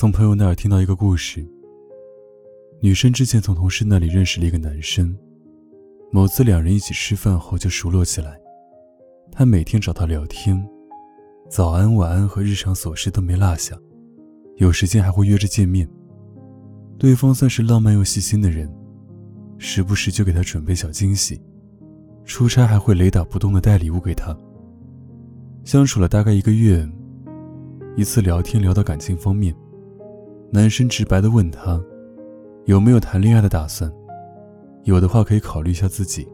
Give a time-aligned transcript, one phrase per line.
[0.00, 1.46] 从朋友那儿听到一个故事。
[2.80, 5.14] 女生之前从同事那里认识了一个男生，
[6.10, 8.40] 某次两人一起吃饭后就熟络起来。
[9.30, 10.66] 他每天找她聊天，
[11.50, 13.76] 早安、晚安和日常琐事都没落下，
[14.56, 15.86] 有时间还会约着见面。
[16.98, 18.74] 对方算是浪漫又细心的人。
[19.58, 21.38] 时不时就给他准备小惊喜，
[22.24, 24.34] 出差还会雷打不动的带礼物给他。
[25.62, 26.90] 相处了大概一个月，
[27.98, 29.54] 一次聊天聊到感情方面，
[30.52, 31.80] 男生直白的问他，
[32.64, 33.90] 有没有谈恋爱的打算，
[34.82, 36.26] 有的话可以考虑一下自己。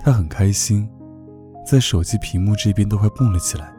[0.00, 0.88] 他很开心，
[1.66, 3.74] 在手机屏幕这边都快蹦了起来，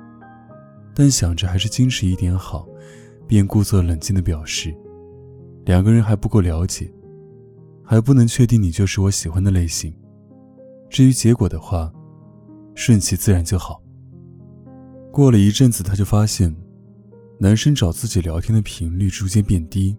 [0.94, 2.68] 但想着还是矜持一点好，
[3.26, 4.76] 便故作冷静的表示，
[5.64, 6.92] 两个人还不够了解。
[7.82, 9.92] 还不能确定你就是我喜欢的类型。
[10.92, 11.92] 至于结果的话，
[12.76, 13.82] 顺其自然就好。
[15.12, 16.56] 过了一阵子，他就发现，
[17.42, 19.96] 男生找自己聊天的频率逐渐变低，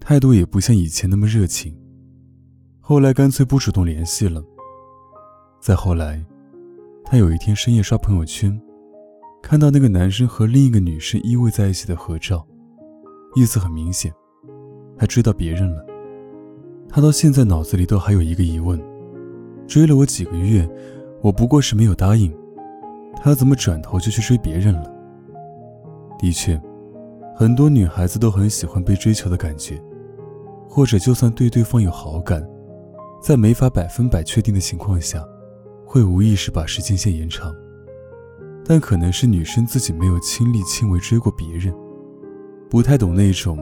[0.00, 1.76] 态度也不像以前那么热情。
[2.80, 4.42] 后来干脆不主动联系了。
[5.60, 6.24] 再后来，
[7.04, 8.58] 他有一天深夜刷朋友圈，
[9.42, 12.46] 看到那个男生和另一个女生依偎在一起的合照，
[13.36, 14.10] 意思很明显，
[14.96, 15.84] 他追到别人了。
[16.88, 18.82] 他到现在脑子里都还有一个疑问：
[19.66, 20.66] 追了我几个月，
[21.20, 22.34] 我不过是没有答应，
[23.16, 24.99] 他怎么转头就去追别人了？
[26.20, 26.60] 的确，
[27.34, 29.82] 很多女孩子都很喜欢被追求的感觉，
[30.68, 32.46] 或者就算对对方有好感，
[33.22, 35.24] 在没法百分百确定的情况下，
[35.86, 37.50] 会无意识把时间线延长。
[38.66, 41.74] 但可能是女生自己没有亲力亲为追过别人，
[42.68, 43.58] 不太懂那种。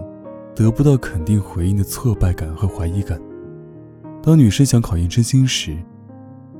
[0.56, 3.16] 得不到肯定回应的挫败感和怀疑感。
[4.20, 5.78] 当女生想考验真心时，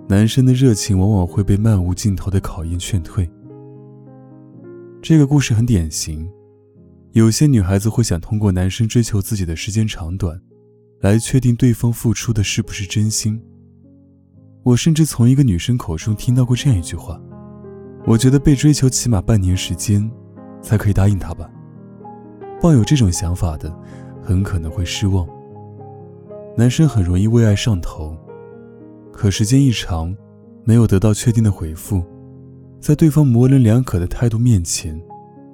[0.09, 3.29] 男生的热情往往会被漫无尽头的考验劝退。
[5.01, 6.29] 这个故事很典型，
[7.13, 10.41] 有些女孩子会想通过男生追求自己的时间长短，
[11.01, 13.41] 来确定对方付出的是不是真心。
[14.65, 17.19] 我甚至从一个女生口中听到过这样一句话
[18.07, 20.11] ：“我觉得被追求起码半年时间，
[20.61, 21.49] 才可以答应他吧。”
[22.61, 23.73] 抱有这种想法的，
[24.21, 25.27] 很可能会失望。
[26.57, 28.19] 男生很容易为爱上头，
[29.13, 30.15] 可时间一长，
[30.65, 32.05] 没有得到确定的回复，
[32.81, 35.01] 在对方模棱两可的态度面前，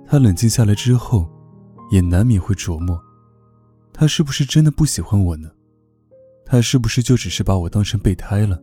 [0.07, 1.29] 他冷静下来之后，
[1.91, 3.01] 也难免会琢磨：
[3.93, 5.51] 他是不是真的不喜欢我呢？
[6.45, 8.63] 他是不是就只是把我当成备胎了？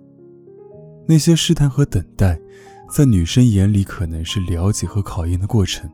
[1.07, 2.39] 那些试探和等待，
[2.89, 5.89] 在女生眼里可能是了解和考验的过程。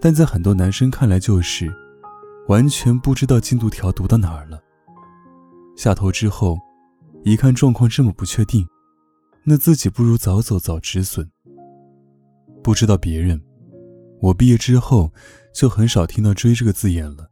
[0.00, 1.72] 但在很多男生看来，就是
[2.46, 4.60] 完全不知道进度条读到哪儿了。
[5.76, 6.58] 下头之后，
[7.24, 8.66] 一看状况这么不确定，
[9.44, 11.28] 那自己不如早走早止损。
[12.68, 13.40] 不知道别人，
[14.20, 15.10] 我毕业之后
[15.54, 17.30] 就很少听到“追”这个字眼了，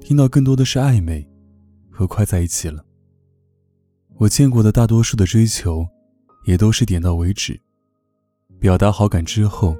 [0.00, 1.28] 听到更多的是暧昧
[1.90, 2.84] 和快在一起了。
[4.14, 5.84] 我见过的大多数的追求，
[6.44, 7.60] 也都是点到为止，
[8.60, 9.76] 表达好感之后。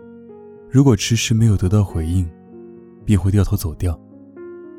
[0.69, 2.29] 如果迟迟没有得到回应，
[3.05, 3.97] 便会掉头走掉，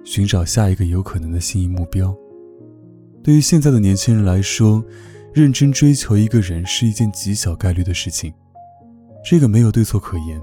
[0.04, 2.14] 寻找下一个有可能的心仪目标。
[3.24, 4.84] 对于现在的年轻人来说，
[5.34, 8.34] 认真追求一个人是一件极小概率的事情，
[9.24, 10.42] 这个没有对错可言，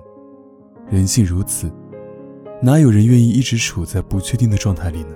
[0.89, 1.71] 人性如此，
[2.63, 5.15] 哪有人愿意一直处在不确定的状态里呢？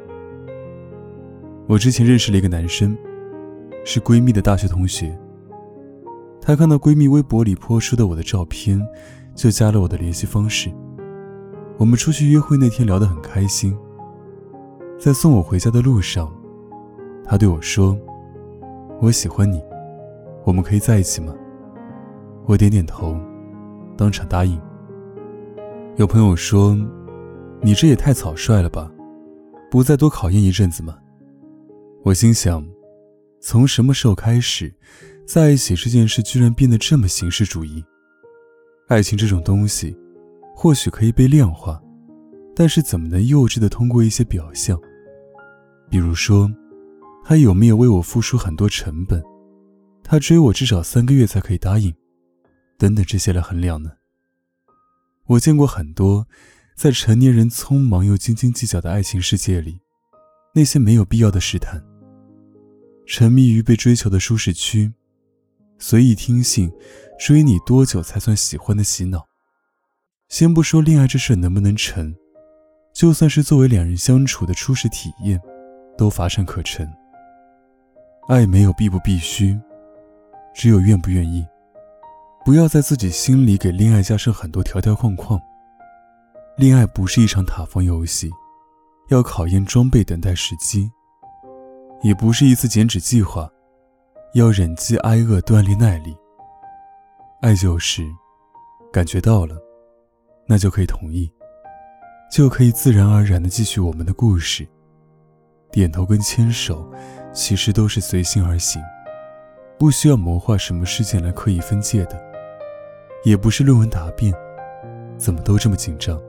[1.66, 2.96] 我之前认识了一个男生，
[3.84, 5.16] 是闺蜜的大学同学。
[6.40, 8.80] 她看到闺蜜微博里泼出的我的照片。
[9.32, 10.70] 就加了我的联系方式。
[11.78, 13.74] 我们出去约会那天聊得很开心，
[14.98, 16.30] 在送我回家的路上，
[17.24, 17.96] 他对我说
[19.00, 19.62] ：“我喜欢你，
[20.44, 21.32] 我们可以在一起吗？”
[22.44, 23.18] 我点点头，
[24.00, 24.58] 当场答应。
[25.98, 26.74] 有朋友说
[27.60, 28.90] ：“你这也太草率了吧，
[29.70, 30.96] 不再多考验一阵子吗？”
[32.02, 32.66] 我心想：
[33.42, 34.74] 从什么时候开始，
[35.26, 37.84] 在一起这件事居然变得这么形式主义？
[38.88, 39.94] 爱情这种东西，
[40.56, 41.78] 或许可以被量化，
[42.56, 44.80] 但是怎么能幼稚的通过一些表象？
[45.90, 46.50] 比如说，
[47.22, 49.22] 他有没有为我付出很多成本？
[50.02, 51.94] 他追我至少三个月才可以答应，
[52.80, 53.92] 等等这些来衡量呢。
[55.26, 56.26] 我见过很多，
[56.74, 59.82] 在成年人匆忙又斤斤计较的爱情世界里，
[60.54, 61.84] 那些没有必要的试探，
[63.06, 64.94] 沉迷于被追求的舒适区，
[65.78, 66.72] 随意听信
[67.18, 69.28] 追你多久才算喜欢的洗脑。
[70.30, 72.16] 先不说恋爱这事能不能成，
[72.94, 75.38] 就算是作为两人相处的初始体验，
[75.98, 76.90] 都乏善可陈。
[78.28, 79.60] 爱没有必不必须，
[80.54, 81.44] 只有愿不愿意。
[82.42, 85.38] 不要在自己心里给恋爱加上很多条条框框。
[86.56, 88.30] 恋爱不是一场塔防游戏，
[89.08, 90.90] 要考验装备，等待时机；
[92.02, 93.48] 也不是一次减脂计划，
[94.32, 96.16] 要忍饥挨饿，锻炼耐力。
[97.42, 98.02] 爱就是
[98.90, 99.56] 感觉到了，
[100.46, 101.30] 那就可以同意，
[102.30, 104.66] 就可以自然而然的继续我们的故事。
[105.70, 106.90] 点头跟牵手，
[107.32, 108.82] 其实都是随心而行，
[109.78, 112.29] 不需要谋划什么事件来刻意分界的。
[113.22, 114.32] 也不是论文答辩，
[115.18, 116.20] 怎么都这么紧张？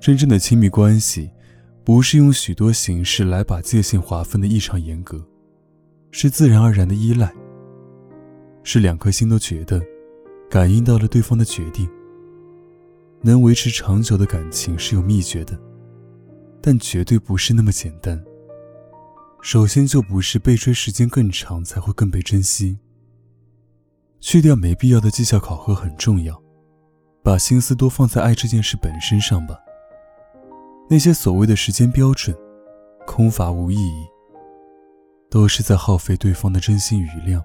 [0.00, 1.30] 真正的亲密关系，
[1.84, 5.22] 不是用许多形式来把界限划分的异常严格，
[6.10, 7.30] 是自然而然的依赖，
[8.62, 9.82] 是两颗心都觉得，
[10.48, 11.88] 感应到了对方的决定。
[13.20, 15.58] 能维持长久的感情是有秘诀的，
[16.62, 18.22] 但绝对不是那么简单。
[19.42, 22.78] 首先就不是被追时间更长才会更被珍惜。
[24.20, 26.42] 去掉没必要的绩效考核很重要，
[27.22, 29.58] 把心思多放在爱这件事本身上吧。
[30.90, 32.36] 那些所谓的时间标准，
[33.06, 34.06] 空乏无意义，
[35.30, 37.44] 都是在耗费对方的真心余量。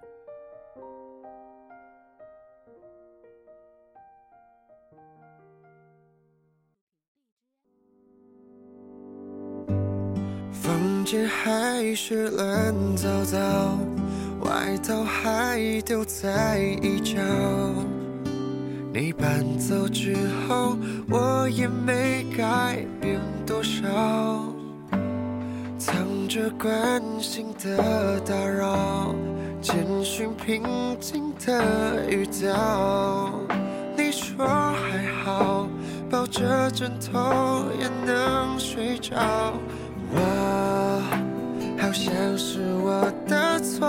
[10.52, 13.78] 房间还是乱糟糟。
[14.44, 17.20] 外套还丢在一角，
[18.94, 20.16] 你搬走之
[20.48, 20.78] 后，
[21.10, 23.82] 我也没改变多少。
[25.78, 25.96] 藏
[26.28, 29.14] 着关心的打扰，
[29.62, 30.64] 简讯平
[31.00, 33.32] 静的语调。
[33.96, 35.68] 你说还好，
[36.10, 39.54] 抱着枕头也能睡着。
[41.94, 43.88] 好像是我的错。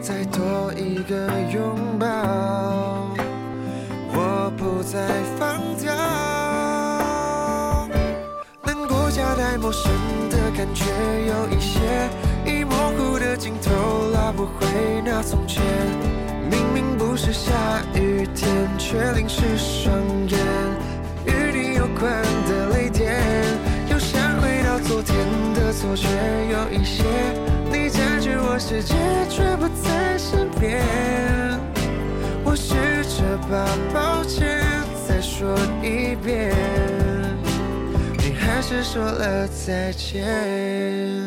[0.00, 2.06] 再多一个拥抱，
[4.14, 5.00] 我不再
[5.36, 5.92] 放掉。
[8.62, 9.90] 难过夹带陌生
[10.30, 10.84] 的感觉，
[11.26, 12.08] 有一些
[12.46, 15.60] 已模糊的镜头，拉不回那从前。
[16.48, 17.50] 明明不是下
[17.94, 18.48] 雨天，
[18.78, 19.92] 却淋湿双
[20.28, 20.38] 眼。
[21.26, 23.20] 与你有关的泪点，
[25.68, 26.08] 的错觉，
[26.50, 27.04] 有一些。
[27.70, 28.94] 你占据我世界
[29.28, 30.82] 却不在身边，
[32.42, 32.72] 我试
[33.04, 34.64] 着把抱歉
[35.06, 36.56] 再说一遍，
[38.16, 41.22] 你还是说了再见。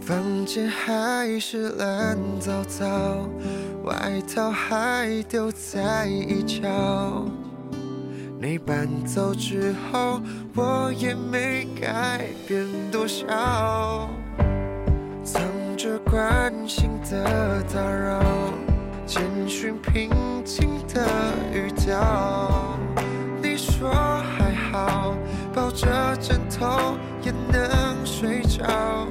[0.00, 3.28] 房间还是乱糟糟，
[3.82, 7.26] 外套还丢在一角。
[8.42, 10.18] 你搬走之后，
[10.54, 14.08] 我也没改变多少，
[15.22, 15.42] 藏
[15.76, 18.18] 着关心的打扰，
[19.04, 20.08] 简讯平
[20.42, 21.06] 静的
[21.52, 22.78] 语调。
[23.42, 25.14] 你说还好，
[25.54, 25.86] 抱着
[26.16, 29.06] 枕头也能睡着。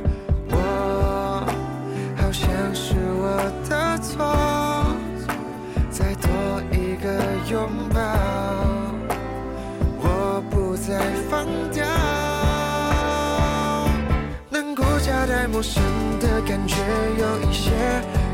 [15.60, 15.84] 陌生
[16.22, 16.78] 的感觉，
[17.18, 17.70] 有一些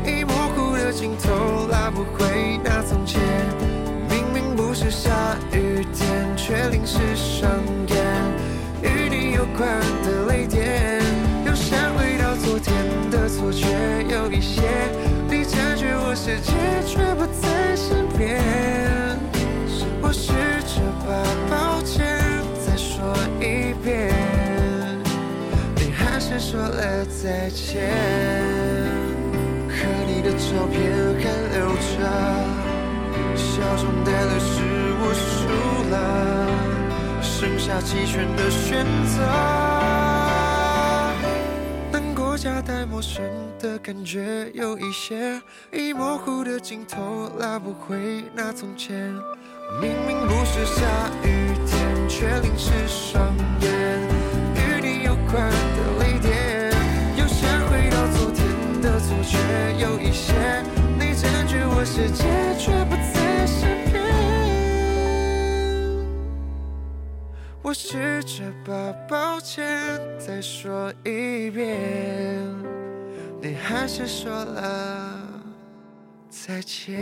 [0.06, 1.66] 已模糊的镜头，
[26.38, 27.90] 说了再见，
[29.68, 29.76] 和
[30.06, 30.76] 你的照片
[31.18, 31.24] 还
[31.56, 31.96] 留着，
[33.34, 34.62] 笑中带泪是
[35.00, 35.26] 我输
[35.90, 35.94] 了，
[37.22, 39.22] 剩下弃权的选择。
[41.90, 43.24] 难过夹带陌生
[43.58, 45.40] 的感觉，有一些
[45.72, 48.94] 已模糊的镜头，拉不回那从前。
[49.80, 50.82] 明明不是下
[51.24, 53.70] 雨天，却淋湿双眼，
[54.54, 55.50] 与你有关
[61.96, 62.24] 世界
[62.58, 64.04] 却不在身边。
[67.62, 69.66] 我试着把抱歉
[70.18, 72.38] 再说一遍，
[73.40, 75.22] 你还是说了
[76.28, 76.94] 再见。